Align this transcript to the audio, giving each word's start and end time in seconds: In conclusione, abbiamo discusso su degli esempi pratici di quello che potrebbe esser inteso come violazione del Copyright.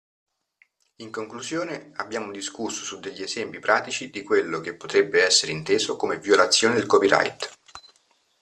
In 0.95 1.11
conclusione, 1.11 1.91
abbiamo 1.97 2.31
discusso 2.31 2.83
su 2.83 2.99
degli 2.99 3.21
esempi 3.21 3.59
pratici 3.59 4.09
di 4.09 4.23
quello 4.23 4.59
che 4.59 4.73
potrebbe 4.75 5.23
esser 5.23 5.49
inteso 5.49 5.95
come 5.95 6.17
violazione 6.17 6.73
del 6.73 6.87
Copyright. 6.87 7.57